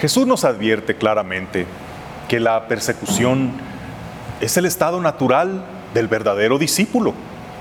Jesús 0.00 0.28
nos 0.28 0.44
advierte 0.44 0.94
claramente 0.94 1.66
que 2.28 2.38
la 2.38 2.68
persecución 2.68 3.50
es 4.40 4.56
el 4.56 4.64
estado 4.64 5.00
natural 5.00 5.64
del 5.92 6.06
verdadero 6.06 6.56
discípulo. 6.56 7.12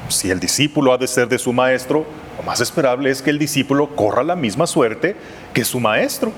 Si 0.09 0.29
el 0.29 0.39
discípulo 0.39 0.93
ha 0.93 0.99
de 0.99 1.07
ser 1.07 1.27
de 1.27 1.39
su 1.39 1.51
maestro, 1.51 2.05
lo 2.37 2.43
más 2.43 2.61
esperable 2.61 3.09
es 3.09 3.23
que 3.23 3.31
el 3.31 3.39
discípulo 3.39 3.95
corra 3.95 4.21
la 4.21 4.35
misma 4.35 4.67
suerte 4.67 5.15
que 5.51 5.65
su 5.65 5.79
maestro. 5.79 6.31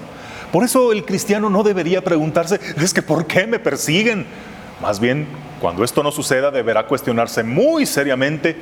Por 0.54 0.64
eso 0.64 0.94
el 0.94 1.04
cristiano 1.04 1.50
no 1.50 1.64
debería 1.64 2.02
preguntarse, 2.02 2.62
es 2.78 2.94
que 2.94 3.02
¿por 3.02 3.28
qué 3.28 3.46
me 3.46 3.60
persiguen? 3.60 4.26
Más 4.82 5.02
bien, 5.02 5.28
cuando 5.60 5.84
esto 5.84 6.04
no 6.04 6.12
suceda, 6.12 6.52
deberá 6.52 6.86
cuestionarse 6.86 7.44
muy 7.44 7.86
seriamente, 7.86 8.56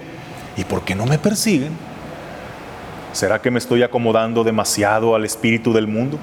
¿y 0.57 0.63
por 0.63 0.83
qué 0.83 0.95
no 0.95 1.05
me 1.05 1.17
persiguen? 1.17 1.73
¿Será 3.13 3.41
que 3.41 3.51
me 3.51 3.59
estoy 3.59 3.83
acomodando 3.83 4.43
demasiado 4.43 5.15
al 5.15 5.25
espíritu 5.25 5.73
del 5.73 5.87
mundo? 5.87 6.19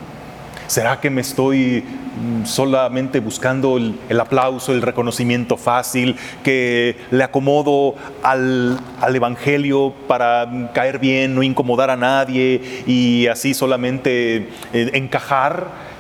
¿Será 0.67 0.99
que 0.99 1.11
me 1.11 1.21
estoy 1.21 1.83
mm, 1.83 2.47
solamente 2.47 3.21
buscando 3.21 3.77
el, 3.77 4.21
aplauso, 4.21 4.73
el 4.73 4.81
reconocimiento 4.81 5.57
fácil, 5.57 6.17
que 6.43 6.97
le 7.11 7.23
acomodo 7.23 7.97
al, 8.23 8.79
al, 9.01 9.15
Evangelio 9.15 9.93
para 10.09 10.71
caer 10.73 10.99
bien, 10.99 11.35
no 11.35 11.43
incomodar 11.43 11.91
a 11.91 11.97
nadie 11.97 12.83
y 12.87 13.27
así 13.27 13.53
solamente 13.53 14.49
eh, 14.73 14.91
encajar? 14.95 15.94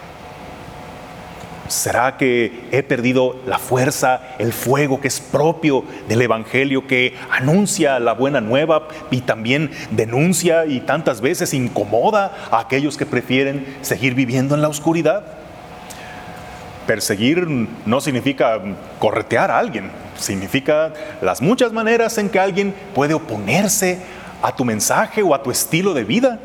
¿Será 1.68 2.18
que 2.18 2.68
he 2.72 2.82
perdido 2.82 3.36
la 3.46 3.58
fuerza, 3.58 4.20
el 4.38 4.52
fuego 4.52 5.00
que 5.00 5.08
es 5.08 5.20
propio 5.20 5.84
del 6.08 6.20
Evangelio, 6.20 6.86
que 6.86 7.14
anuncia 7.30 7.98
la 7.98 8.12
buena 8.12 8.42
nueva 8.42 8.88
y 9.10 9.22
también 9.22 9.70
denuncia 9.90 10.66
y 10.66 10.80
tantas 10.80 11.22
veces 11.22 11.54
incomoda 11.54 12.36
a 12.50 12.60
aquellos 12.60 12.98
que 12.98 13.06
prefieren 13.06 13.78
seguir 13.80 14.14
viviendo 14.14 14.54
en 14.54 14.60
la 14.60 14.68
oscuridad? 14.68 15.24
Perseguir 16.86 17.46
no 17.86 18.00
significa 18.02 18.60
corretear 18.98 19.50
a 19.50 19.58
alguien, 19.58 19.90
significa 20.18 20.92
las 21.22 21.40
muchas 21.40 21.72
maneras 21.72 22.18
en 22.18 22.28
que 22.28 22.38
alguien 22.38 22.74
puede 22.94 23.14
oponerse 23.14 24.00
a 24.42 24.54
tu 24.54 24.66
mensaje 24.66 25.22
o 25.22 25.34
a 25.34 25.42
tu 25.42 25.50
estilo 25.50 25.94
de 25.94 26.04
vida 26.04 26.40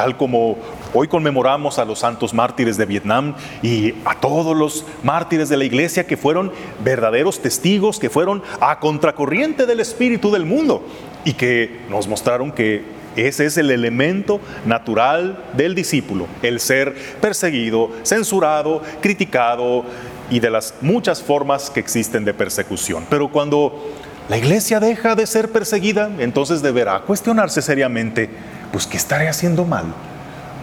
tal 0.00 0.16
como 0.16 0.56
hoy 0.94 1.08
conmemoramos 1.08 1.78
a 1.78 1.84
los 1.84 2.00
santos 2.00 2.34
mártires 2.34 2.76
de 2.76 2.86
Vietnam 2.86 3.34
y 3.62 3.94
a 4.04 4.18
todos 4.20 4.56
los 4.56 4.84
mártires 5.02 5.48
de 5.48 5.56
la 5.56 5.64
iglesia 5.64 6.06
que 6.06 6.16
fueron 6.16 6.52
verdaderos 6.84 7.40
testigos, 7.40 7.98
que 7.98 8.10
fueron 8.10 8.42
a 8.60 8.78
contracorriente 8.80 9.66
del 9.66 9.80
espíritu 9.80 10.30
del 10.30 10.44
mundo 10.44 10.84
y 11.24 11.34
que 11.34 11.80
nos 11.88 12.08
mostraron 12.08 12.52
que 12.52 12.84
ese 13.16 13.46
es 13.46 13.56
el 13.56 13.70
elemento 13.70 14.40
natural 14.64 15.44
del 15.54 15.74
discípulo, 15.74 16.26
el 16.42 16.60
ser 16.60 16.94
perseguido, 17.20 17.90
censurado, 18.04 18.82
criticado 19.00 19.84
y 20.30 20.38
de 20.38 20.50
las 20.50 20.74
muchas 20.80 21.22
formas 21.22 21.70
que 21.70 21.80
existen 21.80 22.24
de 22.24 22.34
persecución. 22.34 23.04
Pero 23.10 23.28
cuando 23.28 23.90
la 24.28 24.38
iglesia 24.38 24.78
deja 24.78 25.16
de 25.16 25.26
ser 25.26 25.50
perseguida, 25.50 26.08
entonces 26.20 26.62
deberá 26.62 27.00
cuestionarse 27.00 27.62
seriamente 27.62 28.30
pues 28.70 28.86
¿qué 28.86 28.96
estaré 28.96 29.28
haciendo 29.28 29.64
mal? 29.64 29.86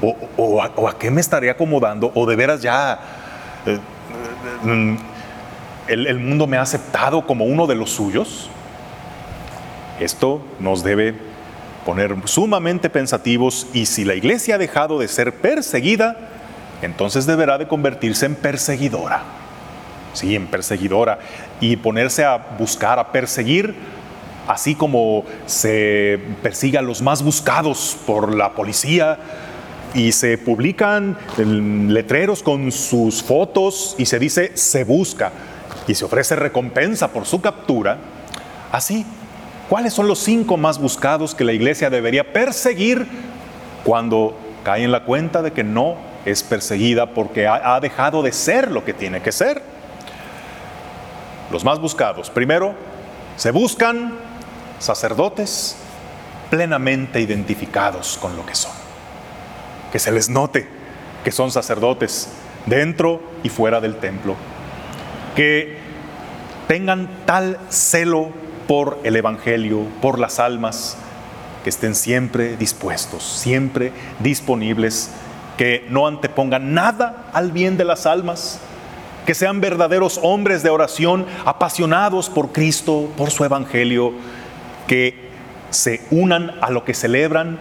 ¿O, 0.02 0.62
a, 0.62 1.00
qué 1.00 1.10
me 1.10 1.22
estaré 1.22 1.50
acomodando? 1.50 2.12
¿O 2.14 2.26
de 2.26 2.36
veras 2.36 2.62
ya 2.62 3.00
eh, 3.66 3.80
mm, 4.64 4.96
el, 5.88 6.20
mundo 6.20 6.46
me 6.46 6.58
ha 6.58 6.62
aceptado 6.62 7.26
como 7.26 7.46
uno 7.46 7.66
de 7.66 7.76
los 7.76 7.92
suyos? 7.92 8.50
Esto 10.00 10.46
nos 10.60 10.84
debe 10.84 11.16
poner 11.86 12.16
sumamente 12.26 12.90
pensativos 12.90 13.68
y 13.74 13.88
si 13.88 14.06
la 14.06 14.14
iglesia 14.14 14.56
ha 14.56 14.58
dejado 14.60 15.00
de 15.00 15.08
ser 15.08 15.34
perseguida, 15.34 16.18
entonces 16.84 17.26
deberá 17.26 17.58
de 17.58 17.68
convertirse 17.68 18.28
en 18.28 18.36
perseguidora. 18.36 19.24
Sí, 20.14 20.36
en 20.36 20.48
perseguidora 20.48 21.18
y 21.60 21.76
ponerse 21.78 22.24
a 22.24 22.38
buscar, 22.60 23.00
a 23.00 23.12
perseguir 23.12 23.74
así 24.48 24.76
como 24.76 25.26
se 25.46 26.20
persigue 26.42 26.78
a 26.78 26.82
los 26.82 27.02
más 27.02 27.22
buscados 27.22 27.98
por 28.06 28.34
la 28.34 28.54
policía 28.54 29.18
y 29.98 30.12
se 30.12 30.38
publican 30.38 31.18
letreros 31.38 32.44
con 32.44 32.72
sus 32.72 33.24
fotos 33.24 33.96
y 33.98 34.06
se 34.06 34.20
dice 34.20 34.52
se 34.54 34.84
busca 34.84 35.32
y 35.88 35.96
se 35.96 36.06
ofrece 36.06 36.36
recompensa 36.36 37.08
por 37.08 37.26
su 37.26 37.42
captura, 37.42 37.98
así, 38.72 39.08
¿cuáles 39.68 39.94
son 39.94 40.08
los 40.08 40.20
cinco 40.20 40.56
más 40.56 40.80
buscados 40.80 41.34
que 41.34 41.44
la 41.44 41.52
iglesia 41.52 41.90
debería 41.90 42.32
perseguir 42.32 43.08
cuando 43.84 44.38
cae 44.64 44.84
en 44.84 44.92
la 44.92 45.04
cuenta 45.04 45.42
de 45.42 45.52
que 45.52 45.64
no 45.64 45.96
es 46.26 46.44
perseguida 46.44 47.16
porque 47.16 47.48
ha 47.48 47.80
dejado 47.80 48.22
de 48.22 48.34
ser 48.34 48.70
lo 48.70 48.86
que 48.86 48.94
tiene 48.94 49.22
que 49.22 49.32
ser? 49.32 49.64
Los 51.52 51.64
más 51.64 51.80
buscados, 51.80 52.30
primero, 52.30 52.76
se 53.36 53.50
buscan 53.50 54.14
sacerdotes 54.78 55.76
plenamente 56.52 57.20
identificados 57.20 58.20
con 58.22 58.36
lo 58.38 58.46
que 58.46 58.54
son. 58.54 58.87
Que 59.92 60.00
se 60.00 60.12
les 60.12 60.30
note 60.30 60.68
que 61.24 61.32
son 61.34 61.52
sacerdotes 61.52 62.30
dentro 62.68 63.22
y 63.44 63.50
fuera 63.50 63.82
del 63.82 63.98
templo. 63.98 64.36
Que 65.36 65.78
tengan 66.70 67.10
tal 67.26 67.58
celo 67.70 68.30
por 68.68 69.00
el 69.04 69.16
Evangelio, 69.16 69.86
por 70.02 70.20
las 70.20 70.40
almas, 70.40 70.98
que 71.66 71.70
estén 71.70 71.96
siempre 71.96 72.56
dispuestos, 72.56 73.24
siempre 73.24 73.92
disponibles, 74.20 75.10
que 75.58 75.86
no 75.90 76.08
antepongan 76.08 76.74
nada 76.74 77.30
al 77.34 77.52
bien 77.52 77.76
de 77.76 77.84
las 77.84 78.06
almas, 78.06 78.60
que 79.26 79.34
sean 79.34 79.60
verdaderos 79.60 80.20
hombres 80.24 80.64
de 80.64 80.70
oración, 80.70 81.26
apasionados 81.44 82.30
por 82.30 82.54
Cristo, 82.54 83.10
por 83.18 83.32
su 83.32 83.44
Evangelio, 83.44 84.14
que 84.88 85.28
se 85.72 86.02
unan 86.12 86.54
a 86.62 86.72
lo 86.72 86.86
que 86.86 86.94
celebran, 86.94 87.60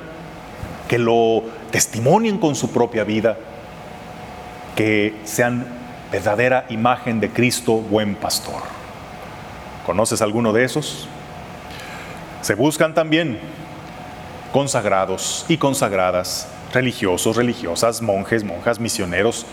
que 0.89 0.99
lo 0.99 1.43
testimonien 1.71 2.39
con 2.39 2.55
su 2.55 2.71
propia 2.71 3.05
vida, 3.05 3.37
que 4.75 5.15
sean 5.25 5.67
verdadera 6.11 6.67
imagen 6.69 7.21
de 7.21 7.31
Cristo, 7.31 7.75
buen 7.79 8.15
pastor. 8.15 8.63
¿Conoces 9.85 10.23
alguno 10.23 10.53
de 10.53 10.65
esos? 10.65 11.09
Se 12.43 12.55
buscan 12.55 12.95
también 12.95 13.39
consagrados 14.53 15.45
y 15.49 15.59
consagradas, 15.59 16.49
religiosos, 16.73 17.37
religiosas, 17.37 18.03
monjes, 18.03 18.45
monjas, 18.45 18.81
misioneros, 18.81 19.47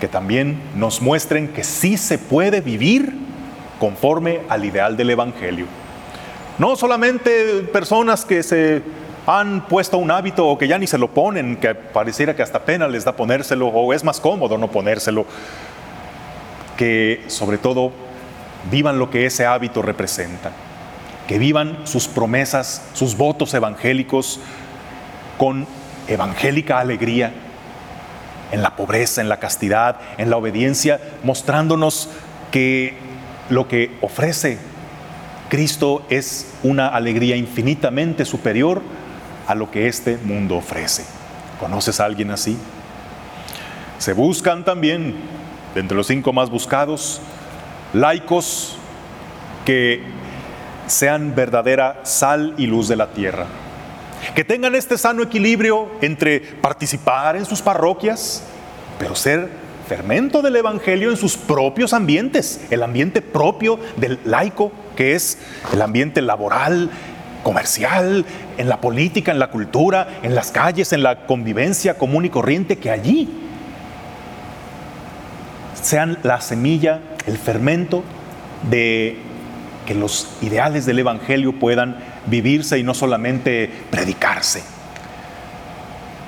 que 0.00 0.08
también 0.08 0.60
nos 0.76 1.02
muestren 1.02 1.48
que 1.48 1.64
sí 1.64 1.96
se 1.96 2.18
puede 2.18 2.60
vivir 2.60 3.14
conforme 3.78 4.40
al 4.48 4.64
ideal 4.64 4.96
del 4.96 5.10
Evangelio. 5.10 5.66
No 6.58 6.76
solamente 6.76 7.62
personas 7.72 8.24
que 8.24 8.42
se 8.42 8.82
han 9.26 9.66
puesto 9.66 9.98
un 9.98 10.10
hábito 10.10 10.46
o 10.46 10.58
que 10.58 10.68
ya 10.68 10.78
ni 10.78 10.86
se 10.86 10.98
lo 10.98 11.08
ponen, 11.08 11.56
que 11.56 11.74
pareciera 11.74 12.34
que 12.34 12.42
hasta 12.42 12.64
pena 12.64 12.88
les 12.88 13.04
da 13.04 13.12
ponérselo 13.12 13.68
o 13.68 13.92
es 13.92 14.04
más 14.04 14.20
cómodo 14.20 14.58
no 14.58 14.68
ponérselo, 14.68 15.26
que 16.76 17.24
sobre 17.28 17.58
todo 17.58 17.92
vivan 18.70 18.98
lo 18.98 19.10
que 19.10 19.26
ese 19.26 19.46
hábito 19.46 19.82
representa, 19.82 20.52
que 21.26 21.38
vivan 21.38 21.78
sus 21.84 22.08
promesas, 22.08 22.82
sus 22.94 23.16
votos 23.16 23.54
evangélicos 23.54 24.40
con 25.38 25.66
evangélica 26.08 26.80
alegría, 26.80 27.32
en 28.52 28.62
la 28.62 28.74
pobreza, 28.74 29.20
en 29.20 29.28
la 29.28 29.38
castidad, 29.38 30.00
en 30.18 30.28
la 30.28 30.36
obediencia, 30.36 31.00
mostrándonos 31.22 32.08
que 32.50 32.94
lo 33.48 33.68
que 33.68 33.96
ofrece 34.00 34.58
Cristo 35.48 36.04
es 36.10 36.52
una 36.62 36.88
alegría 36.88 37.36
infinitamente 37.36 38.24
superior 38.24 38.82
a 39.50 39.56
lo 39.56 39.68
que 39.68 39.88
este 39.88 40.16
mundo 40.16 40.56
ofrece. 40.56 41.04
¿Conoces 41.58 41.98
a 41.98 42.04
alguien 42.04 42.30
así? 42.30 42.56
Se 43.98 44.12
buscan 44.12 44.64
también, 44.64 45.16
de 45.74 45.80
entre 45.80 45.96
los 45.96 46.06
cinco 46.06 46.32
más 46.32 46.50
buscados, 46.50 47.20
laicos 47.92 48.76
que 49.64 50.04
sean 50.86 51.34
verdadera 51.34 52.00
sal 52.04 52.54
y 52.58 52.68
luz 52.68 52.86
de 52.86 52.94
la 52.94 53.08
tierra. 53.08 53.46
Que 54.36 54.44
tengan 54.44 54.76
este 54.76 54.96
sano 54.96 55.20
equilibrio 55.20 55.88
entre 56.00 56.38
participar 56.38 57.34
en 57.34 57.44
sus 57.44 57.60
parroquias, 57.60 58.44
pero 59.00 59.16
ser 59.16 59.48
fermento 59.88 60.42
del 60.42 60.54
Evangelio 60.54 61.10
en 61.10 61.16
sus 61.16 61.36
propios 61.36 61.92
ambientes, 61.92 62.60
el 62.70 62.84
ambiente 62.84 63.20
propio 63.20 63.80
del 63.96 64.20
laico, 64.24 64.70
que 64.94 65.16
es 65.16 65.38
el 65.72 65.82
ambiente 65.82 66.22
laboral, 66.22 66.88
comercial, 67.42 68.24
en 68.58 68.68
la 68.68 68.80
política, 68.80 69.32
en 69.32 69.38
la 69.38 69.50
cultura, 69.50 70.20
en 70.22 70.34
las 70.34 70.50
calles, 70.50 70.92
en 70.92 71.02
la 71.02 71.26
convivencia 71.26 71.94
común 71.94 72.24
y 72.24 72.30
corriente, 72.30 72.78
que 72.78 72.90
allí 72.90 73.28
sean 75.80 76.18
la 76.22 76.40
semilla, 76.40 77.00
el 77.26 77.38
fermento 77.38 78.04
de 78.68 79.18
que 79.86 79.94
los 79.94 80.28
ideales 80.42 80.86
del 80.86 80.98
Evangelio 80.98 81.58
puedan 81.58 81.96
vivirse 82.26 82.78
y 82.78 82.82
no 82.82 82.94
solamente 82.94 83.70
predicarse. 83.90 84.62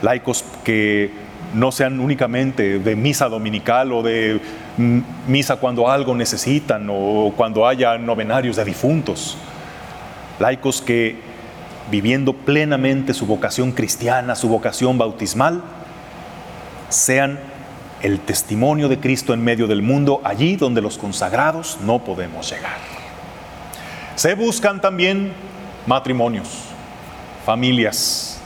Laicos 0.01 0.45
que 0.65 1.11
no 1.55 1.71
sean 1.71 2.01
únicamente 2.01 2.79
de 2.79 2.97
misa 2.97 3.29
dominical 3.29 3.93
o 3.93 4.03
de 4.03 4.41
misa 5.29 5.57
cuando 5.57 5.89
algo 5.89 6.15
necesitan 6.15 6.89
o 6.91 7.33
cuando 7.37 7.67
haya 7.67 7.99
novenarios 7.99 8.57
de 8.57 8.65
difuntos. 8.65 9.37
Laicos 10.39 10.83
que 10.83 11.21
viviendo 11.91 12.33
plenamente 12.33 13.15
su 13.15 13.27
vocación 13.27 13.73
cristiana, 13.73 14.35
su 14.35 14.49
vocación 14.49 14.99
bautismal, 14.99 15.63
sean 16.89 17.39
el 18.03 18.21
testimonio 18.21 18.89
de 18.89 18.99
Cristo 18.99 19.33
en 19.33 19.43
medio 19.43 19.67
del 19.67 19.83
mundo, 19.83 20.21
allí 20.25 20.57
donde 20.57 20.83
los 20.83 20.99
consagrados 20.99 21.79
no 21.85 22.01
podemos 22.01 22.51
llegar. 22.51 22.77
Se 24.17 24.35
buscan 24.35 24.81
también 24.81 25.33
matrimonios, 25.87 26.49
familias, 27.47 28.39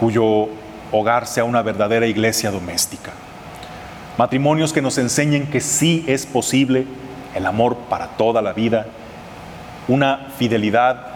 cuyo 0.00 0.48
hogar 0.92 1.26
sea 1.26 1.44
una 1.44 1.62
verdadera 1.62 2.06
iglesia 2.06 2.50
doméstica. 2.50 3.12
Matrimonios 4.18 4.72
que 4.72 4.82
nos 4.82 4.98
enseñen 4.98 5.46
que 5.46 5.60
sí 5.60 6.04
es 6.06 6.26
posible 6.26 6.86
el 7.34 7.44
amor 7.44 7.76
para 7.90 8.08
toda 8.16 8.40
la 8.40 8.52
vida, 8.52 8.86
una 9.88 10.28
fidelidad, 10.38 11.06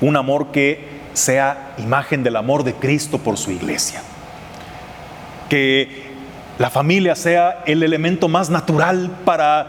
un 0.00 0.16
amor 0.16 0.50
que 0.52 0.96
sea 1.12 1.74
imagen 1.78 2.22
del 2.22 2.36
amor 2.36 2.64
de 2.64 2.74
Cristo 2.74 3.18
por 3.18 3.36
su 3.36 3.50
iglesia. 3.50 4.02
Que 5.48 6.06
la 6.58 6.70
familia 6.70 7.14
sea 7.14 7.62
el 7.66 7.82
elemento 7.82 8.28
más 8.28 8.50
natural 8.50 9.10
para 9.24 9.68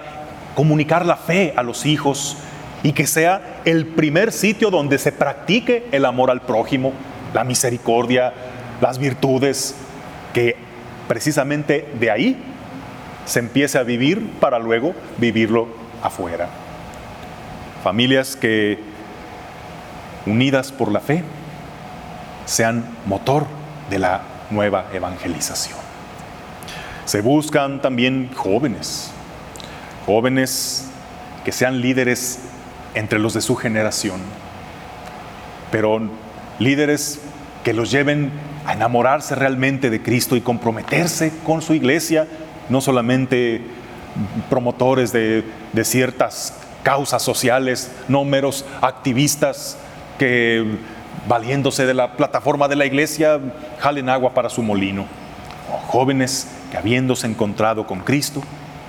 comunicar 0.56 1.06
la 1.06 1.16
fe 1.16 1.54
a 1.56 1.64
los 1.64 1.86
hijos 1.86 2.38
y 2.84 2.94
que 2.94 3.08
sea 3.08 3.62
el 3.66 3.86
primer 3.86 4.32
sitio 4.32 4.70
donde 4.70 4.98
se 4.98 5.12
practique 5.12 5.86
el 5.92 6.06
amor 6.06 6.32
al 6.32 6.42
prójimo, 6.42 6.94
la 7.34 7.44
misericordia, 7.44 8.34
las 8.82 8.98
virtudes, 8.98 9.76
que 10.34 10.56
precisamente 11.08 11.88
de 12.00 12.12
ahí 12.12 12.38
se 13.26 13.40
empiece 13.40 13.78
a 13.78 13.84
vivir 13.84 14.26
para 14.40 14.60
luego 14.60 14.94
vivirlo 15.18 15.68
afuera. 16.02 16.67
Familias 17.88 18.36
que, 18.36 18.80
unidas 20.26 20.74
por 20.74 20.92
la 20.92 21.00
fe, 21.00 21.24
sean 22.46 22.84
motor 23.06 23.48
de 23.90 23.98
la 23.98 24.24
nueva 24.50 24.88
evangelización. 24.92 25.80
Se 27.06 27.22
buscan 27.22 27.82
también 27.82 28.30
jóvenes, 28.36 29.10
jóvenes 30.06 30.90
que 31.46 31.54
sean 31.54 31.80
líderes 31.80 32.40
entre 32.94 33.20
los 33.20 33.34
de 33.34 33.40
su 33.40 33.56
generación, 33.56 34.20
pero 35.72 36.02
líderes 36.60 37.22
que 37.64 37.72
los 37.72 37.90
lleven 37.90 38.34
a 38.66 38.74
enamorarse 38.74 39.34
realmente 39.34 39.90
de 39.90 40.02
Cristo 40.02 40.36
y 40.36 40.42
comprometerse 40.42 41.32
con 41.46 41.62
su 41.62 41.74
iglesia, 41.74 42.28
no 42.68 42.82
solamente 42.82 43.62
promotores 44.50 45.14
de, 45.14 45.46
ciertas 45.86 46.67
causas 46.84 47.22
sociales, 47.22 47.92
no 48.08 48.24
meros 48.24 48.66
activistas 48.82 49.78
que 50.18 50.78
valiéndose 51.28 51.86
de 51.86 51.94
la 51.94 52.14
plataforma 52.14 52.68
de 52.68 52.76
la 52.76 52.86
iglesia 52.86 53.40
jalen 53.80 54.10
agua 54.10 54.34
para 54.34 54.50
su 54.50 54.64
molino. 54.64 55.06
jóvenes 55.88 56.48
que 56.72 56.78
habiéndose 56.78 57.28
encontrado 57.28 57.86
con 57.88 58.00
Cristo, 58.00 58.42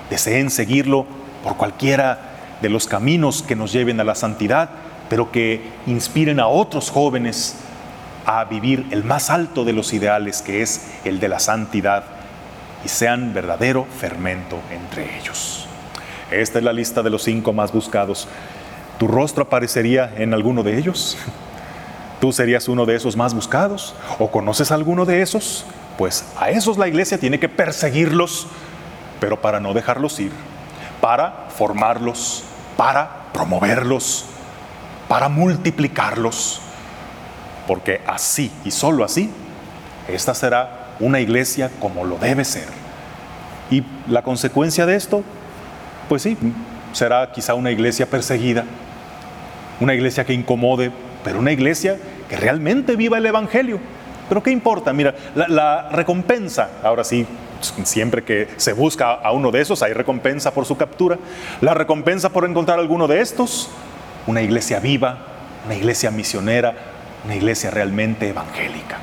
deseen 0.09 0.49
seguirlo 0.49 1.05
por 1.43 1.57
cualquiera 1.57 2.19
de 2.61 2.69
los 2.69 2.87
caminos 2.87 3.41
que 3.41 3.55
nos 3.55 3.71
lleven 3.71 3.99
a 3.99 4.03
la 4.03 4.15
santidad, 4.15 4.69
pero 5.09 5.31
que 5.31 5.61
inspiren 5.87 6.39
a 6.39 6.47
otros 6.47 6.89
jóvenes 6.89 7.55
a 8.25 8.43
vivir 8.45 8.85
el 8.91 9.03
más 9.03 9.29
alto 9.29 9.65
de 9.65 9.73
los 9.73 9.93
ideales, 9.93 10.41
que 10.41 10.61
es 10.61 10.87
el 11.03 11.19
de 11.19 11.29
la 11.29 11.39
santidad, 11.39 12.03
y 12.85 12.89
sean 12.89 13.33
verdadero 13.33 13.85
fermento 13.85 14.59
entre 14.71 15.17
ellos. 15.17 15.68
Esta 16.31 16.59
es 16.59 16.63
la 16.63 16.73
lista 16.73 17.01
de 17.01 17.09
los 17.09 17.23
cinco 17.23 17.53
más 17.53 17.71
buscados. 17.71 18.27
¿Tu 18.97 19.07
rostro 19.07 19.43
aparecería 19.43 20.13
en 20.17 20.33
alguno 20.33 20.63
de 20.63 20.77
ellos? 20.77 21.17
¿Tú 22.21 22.31
serías 22.31 22.67
uno 22.67 22.85
de 22.85 22.95
esos 22.95 23.15
más 23.15 23.33
buscados? 23.33 23.95
¿O 24.19 24.29
conoces 24.29 24.71
alguno 24.71 25.05
de 25.05 25.21
esos? 25.21 25.65
Pues 25.97 26.25
a 26.37 26.49
esos 26.49 26.77
la 26.77 26.87
iglesia 26.87 27.17
tiene 27.17 27.39
que 27.39 27.49
perseguirlos, 27.49 28.47
pero 29.19 29.41
para 29.41 29.59
no 29.59 29.73
dejarlos 29.73 30.19
ir, 30.19 30.31
para 31.01 31.47
formarlos, 31.49 32.43
para 32.77 33.31
promoverlos, 33.33 34.25
para 35.07 35.29
multiplicarlos 35.29 36.61
porque 37.69 38.01
así 38.07 38.51
y 38.65 38.71
solo 38.71 39.03
así, 39.03 39.29
esta 40.07 40.33
será 40.33 40.95
una 40.99 41.19
iglesia 41.19 41.69
como 41.79 42.03
lo 42.03 42.17
debe 42.17 42.43
ser. 42.43 42.65
Y 43.69 43.83
la 44.07 44.23
consecuencia 44.23 44.87
de 44.87 44.95
esto, 44.95 45.23
pues 46.09 46.23
sí, 46.23 46.35
será 46.91 47.31
quizá 47.31 47.53
una 47.53 47.71
iglesia 47.71 48.07
perseguida, 48.07 48.65
una 49.79 49.93
iglesia 49.93 50.25
que 50.25 50.33
incomode, 50.33 50.91
pero 51.23 51.39
una 51.39 51.51
iglesia 51.51 51.97
que 52.27 52.35
realmente 52.35 52.95
viva 52.95 53.17
el 53.17 53.25
Evangelio. 53.25 53.79
Pero 54.27 54.43
¿qué 54.43 54.51
importa? 54.51 54.91
Mira, 54.91 55.15
la, 55.35 55.89
recompensa, 55.89 56.69
ahora 56.83 57.03
sí, 57.03 57.25
siempre 57.83 58.23
que 58.23 58.47
se 58.57 58.73
busca 58.73 59.13
a 59.13 59.31
uno 59.31 59.51
de 59.51 59.61
esos, 59.61 59.81
hay 59.81 59.93
recompensa 59.93 60.51
por 60.51 60.65
su 60.65 60.75
captura. 60.77 61.17
La 61.61 61.73
recompensa 61.73 62.29
por 62.29 62.45
encontrar 62.45 62.79
alguno 62.79 63.07
de 63.07 63.21
estos, 63.21 63.69
una 64.27 64.41
iglesia 64.41 64.79
viva, 64.79 65.17
una 65.65 65.75
iglesia 65.75 66.11
misionera, 66.11 66.73
una 67.25 67.35
iglesia 67.35 67.71
realmente 67.71 68.29
evangélica. 68.29 68.97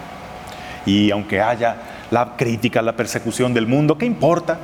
Y 0.84 1.10
aunque 1.10 1.40
haya 1.40 1.76
la 2.10 2.36
crítica, 2.36 2.82
la 2.82 2.92
persecución 2.92 3.52
del 3.54 3.66
mundo, 3.66 3.98
¿qué 3.98 4.06
importa? 4.06 4.58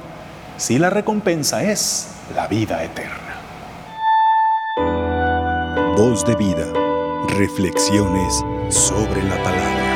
Si 0.63 0.79
la 0.79 0.91
recompensa 0.91 1.65
es 1.65 2.07
la 2.37 2.47
vida 2.47 2.85
eterna. 2.85 3.35
Voz 5.97 6.25
de 6.25 6.37
vida. 6.37 6.73
Reflexiones 7.37 8.45
sobre 8.69 9.25
la 9.25 9.43
palabra. 9.43 9.92